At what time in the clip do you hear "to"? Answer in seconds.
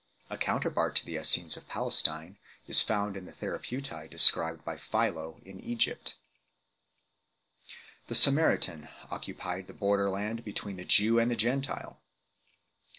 0.95-1.05